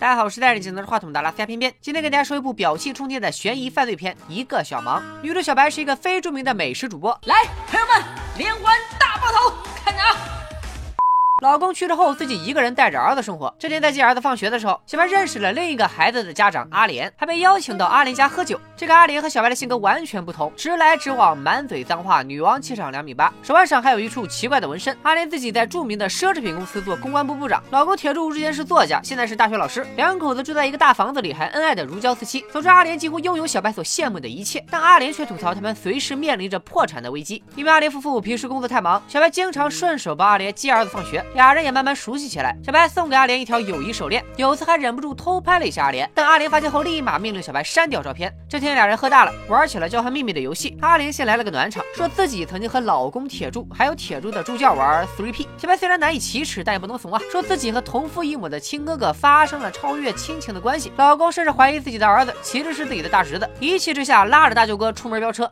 [0.00, 4.98] 大家好，我是戴着镜头话筒的拉斯加偏偏，今天给大家说一部表情冲天的悬疑犯罪片《一个小忙》。
[5.20, 8.02] 女主小白是一个非著名的美食主播，来，朋友们，
[8.38, 8.74] 连环，
[11.40, 13.54] 老公去世后，自己一个人带着儿子生活。
[13.58, 18.60] 这天在接儿子放学的时候，小白认识了另一个孩子的家长阿莲，还被邀请到阿莲家喝酒。
[18.76, 24.94] 这个阿莲和小白的性格完全不同，直来直往，满嘴脏话，女王气场两米八，手腕上还有一处奇怪的纹身。
[25.02, 32.44] 阿莲自己在著名的奢侈品公司做公关部部长，老公铁柱之前是作家，现在是大学老师，两口子住在一个大房子里，还恩爱的如胶似漆。
[32.52, 37.42] 总之，阿莲几乎拥有小白所羡慕的一切，但阿莲却吐槽他们随时面临着破产的危机。
[37.56, 42.20] 因为阿莲夫妇平时工作太忙，小白经常顺手帮阿莲接儿子放学，俩人也慢慢熟。
[42.20, 48.30] 悉起来，小白送给阿莲一条友谊手链，有次还忍不住偷拍了一下阿莲，但阿莲发现后立马命令小白删掉照片。
[48.46, 50.76] 这天俩人喝大了，玩起了交换秘密的游戏。
[50.82, 55.48] 阿莲先来了个暖场，说自己曾经和老公铁柱还有铁柱的助教玩 three P。
[55.56, 60.92] 小白虽然难以启齿，但也不能怂啊，说自己和同父异母的亲哥哥发生了超越亲情的关系。
[60.96, 65.50] 老公甚至怀疑自己的儿子其实是自己的大侄子，一气之下拉着大舅哥出门飙车。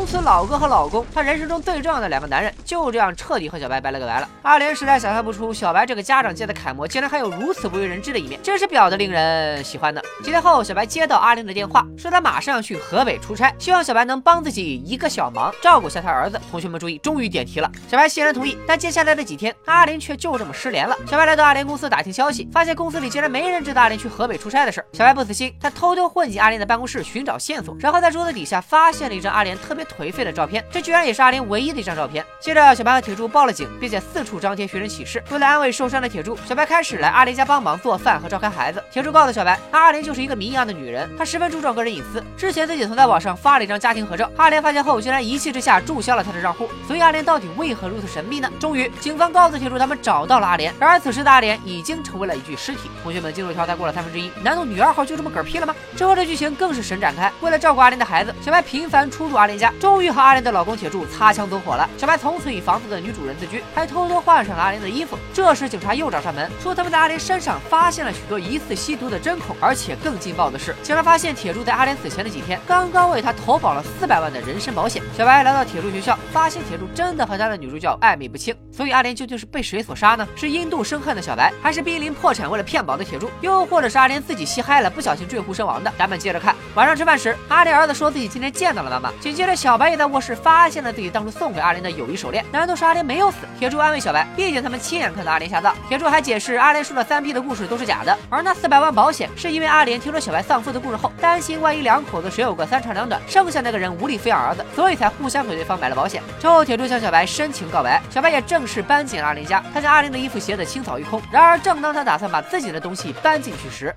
[0.00, 4.26] 从此，老哥和老公，他人生中最重要的两个男人，就这样彻底和小白拜了个拜了。
[4.40, 10.00] 阿莲实在想象不出小白这个家长界的楷模，竟然还有如此不为人知的一面，真是婊的令人喜欢呢。
[10.24, 16.40] 几天后，小白接到阿莲的电话，说他马上要去河北出差，希望小白能帮自己一个小忙，照顾下他儿子。
[16.50, 17.70] 同学们注意，终于点题了。
[17.86, 20.96] 小白欣然同意，但接下来的几天，阿莲却就这么失联了。
[21.06, 24.82] 小白来到阿莲公司打听消息，发现公司里竟然没人知道阿莲去河北出差的事。
[24.94, 30.64] 小白不死心，他偷偷混进阿莲的办公室寻找线索，然后在桌子底下发现了一张阿莲特别颓废的照片。
[30.70, 32.24] 这居然也是阿莲唯一的一张照片。
[32.38, 35.22] 接着，小白和铁柱报了警，并且四处张贴寻人启事。
[35.30, 38.82] 为了安慰受伤的铁柱，小白开始来阿莲家帮忙做饭和照看孩子。
[38.90, 42.22] 铁柱告诉小白，阿莲就是一个谜一样的女人，她十分注重个人隐私。
[42.36, 46.68] 之前自己曾在网上发了一张家庭合照，阿莲发现后，竟然一气之下注销了她的账户。
[46.86, 48.50] 所以阿莲到底为何如此神秘呢？
[48.58, 50.74] 终于，警方告诉铁柱，他们找到了阿莲。
[50.78, 52.90] 然而此时的阿莲已经成为了一具尸体。
[53.02, 55.74] 同学们进度条才过了三分之一，难道女二号就这么嗝屁了吗？
[55.96, 57.30] 之后的剧情更是神展开。
[57.40, 61.30] 为了照顾阿莲的孩子，小白频繁出入阿莲家，终于和阿莲的老公铁柱擦。
[61.32, 65.16] 枪走火了，小白从此以房子的女主人自居，还偷偷换上了阿莲的衣服。
[65.32, 75.00] 这时警察又找上门，说他们在阿莲身上发现了许多疑似吸毒的针孔，而且更劲爆的是，警察发现铁柱在阿莲死前的几天，刚刚为他投保了四百万的人身保险。
[75.16, 78.52] 小白来到铁柱学校，发现铁柱真的和他的女主角暧昧不清。
[78.72, 80.26] 所以阿莲究竟是被谁所杀呢？
[80.34, 83.30] 是因妒生恨的小白，还是濒临破产为了骗保的铁柱？
[83.40, 85.92] 又或者是阿莲自己吸嗨了，不小心坠湖身亡的？
[85.96, 86.56] 咱们接着看。
[86.74, 91.22] 晚上吃饭时，阿莲儿子说自己今天见到了妈妈，紧接着小小白也在卧室发现了自己当。
[91.22, 93.36] 初送给阿莲的友谊手链，难道是阿莲没有死？
[93.56, 95.72] 铁柱安慰小白，毕竟他们亲眼看到阿莲下葬。
[95.88, 106.20] 铁柱还解释，阿莲说的三 P 的故事都是假的，而那四百万保险是因为阿莲听说小白丧夫的故事后，担心万一两口子谁有个三长两短，剩下那个人无力抚养儿子，所以才互相给对方买了保险。
[106.40, 109.62] 之后，铁柱向小白深情告白，小白也正式搬进了阿莲家。
[109.72, 111.22] 他将阿莲的衣服鞋子清扫一空。
[111.30, 113.94] 然而，正当他打算把自己的东西搬进去时，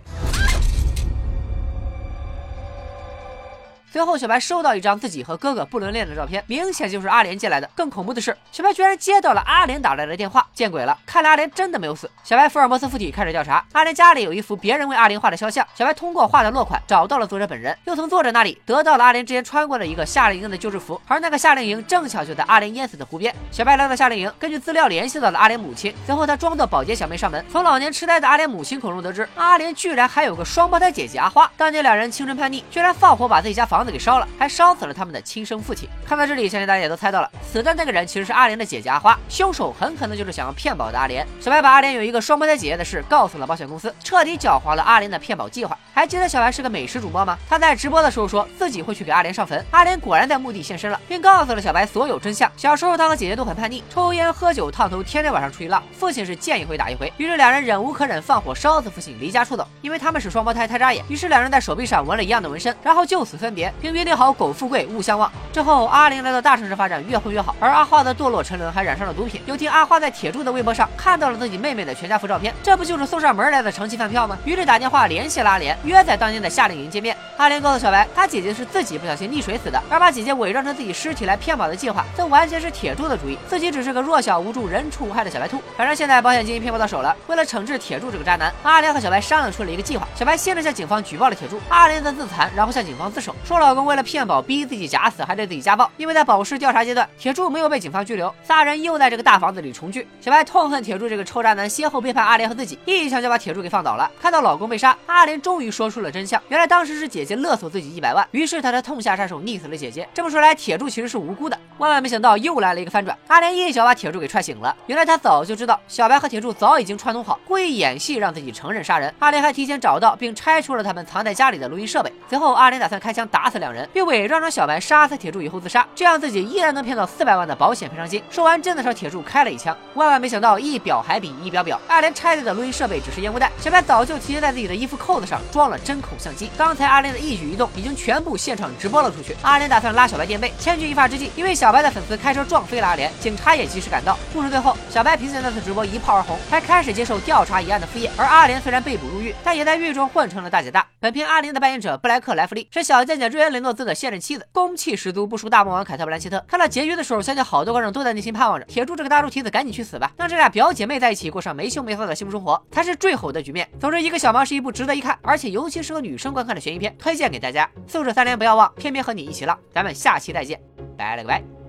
[3.94, 7.70] 随后，小白收到一张自己和哥哥不伦恋的照片，明显就是阿莲借来的。
[7.76, 10.98] 更恐怖的是，小白居然接到了阿莲打来的电话，见鬼了！
[11.06, 12.10] 看来阿莲真的没有死。
[12.24, 15.64] 小白福尔摩斯附体开始调查，阿莲家里有一幅别人为阿莲画的肖像。
[15.76, 23.32] 小白通过画的落款找到了作者本人，又从作者那里得到了阿莲之前穿过的一个夏令营的旧制服，而那个夏令营正巧就在阿莲淹死的湖边。
[23.52, 25.94] 小白来到夏令营，根据资料联系到了阿莲母亲。
[26.08, 31.48] 随后他装作保洁小妹上门，从老年痴呆的阿莲母亲口中得知，阿莲居然还有个双胞胎姐姐阿花。
[31.56, 33.83] 当年两人青春叛逆，居然放火把自己家房。
[33.84, 35.90] 房子给烧了，还烧死了他们的亲生父亲。
[36.08, 41.28] 看到这里，相信大家也都猜到了，死的那个人其实是阿莲的姐姐阿花，凶手很可能就是想要骗保的阿莲。
[41.42, 45.78] 小白把阿莲有一个双胞胎姐姐的事告诉了保险公司，彻底搅黄了阿莲的骗保计划。
[45.94, 47.38] 还记得小白是个美食主播吗？
[47.50, 52.50] 他在直播的时候说自己会去给阿莲上坟，阿莲果然在墓地现身了，并告诉了小白所有真相。
[52.56, 55.84] 小时候他和姐姐都很叛逆，抽烟喝酒烫头，天天晚上出去浪。
[55.92, 59.68] 父亲是见一回打一回，于是两人忍无可忍，放火烧死父亲，离家出走。
[59.82, 64.54] 因为他们是双胞胎，太扎眼，于是两人在手臂上纹了一样的纹身，然后就此分别，并约定好苟。
[64.54, 65.32] 富贵勿相忘。
[65.52, 67.56] 之后，阿玲来到大城市发展，越混越好。
[67.60, 69.42] 而阿花的堕落沉沦，还染上了毒品。
[69.46, 74.38] 有天，阿花在铁柱的微博上看到了自己妹妹的全家福照片，这不就是送上门来的长期饭票吗？
[74.46, 77.16] 于是打电话联系了阿莲，约在当年的夏令营见面。
[77.38, 83.38] 阿莲告诉小白，他姐姐是自己不小心溺水死的，而把姐姐伪装成自己尸体来骗保的计划，则完全是铁柱的主意。
[83.48, 85.62] 自己只是个弱小无助、人畜无害的小白兔。
[85.76, 90.08] 反正现在保险金骗不到手了，为了惩治铁柱这个渣男，阿莲和小白商量出了一个计划。
[90.16, 93.63] 小白先是向警方举报了铁柱，阿莲则自残，然后向警方自首，说了。
[93.64, 95.90] 老公为了骗保逼自己假死，还对自己家暴。
[95.98, 100.08] 因为在保释调查阶段，铁柱没有被警方拘留，仨人又在这个大房子里重聚。
[100.20, 104.12] 小白痛恨铁柱这个臭渣男，先后背叛阿莲和自己，一枪就把铁柱给放倒了。
[104.22, 110.08] 看到老公被杀，阿莲终于说出了真相，原来当时是姐姐勒索自己一百万，于是他才痛下杀手，溺死了姐姐。
[110.14, 111.58] 这么说来，铁柱其实是无辜的。
[111.78, 114.76] 万万没想到，又来了一个翻转，阿莲一脚把铁柱给踹醒了。
[114.88, 119.14] 原来他早就知道小白和铁柱早已经串通好，故意演戏让自己承认杀人。
[119.20, 122.12] 阿莲还提前找到并拆除了他们藏在家里的录音设备。
[122.30, 128.24] 随后，阿莲打算开枪打死两人，并伪装成小白杀死铁柱以后自杀，这样自己依然能骗到四百万的保险赔偿金。
[128.30, 129.76] 说完，真的朝铁柱开了一枪。
[129.94, 136.50] 万万没想到，一表还比一表表，阿莲拆掉的录音设备只是烟雾弹，小白早就提前在自己的衣服扣子上装了针孔相机。
[136.58, 139.36] 刚才阿莲的一举一动已经全部现场直播了出去。
[139.42, 144.18] 阿莲打算拉小白垫背，千钧一发之际，因为小白的粉丝开车撞飞了阿莲，警察也及时赶到。
[144.32, 148.10] 故事最后，小白凭借那次直播一炮而红，还开始接受调查一案的副业。
[148.18, 150.86] 而阿莲虽然被捕入狱，但也在狱中混成了大姐大。
[151.00, 156.44] 本片阿莲的扮演者布莱克莱弗利是小贱贱瑞恩雷诺兹的现任妻子，攻气十足，不输大魔王凯特布兰切特。
[156.48, 163.70] 看到结局的时候，相信好多观众都在内心盼望着铁柱这个大猪蹄子赶紧去死吧，让这俩表姐妹在一起过上没羞没臊的幸福生活，才是最好的局面。
[163.80, 167.70] 总之，一个小忙是一部值得一看，而且尤其适合女生观看的悬疑片，推荐给大家。
[167.88, 169.58] 素质三连不要忘，偏偏和你一起浪。
[169.74, 170.60] 咱们下期再见，
[170.98, 171.63] 拜了个拜。